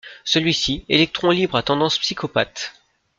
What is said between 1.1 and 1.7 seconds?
libre à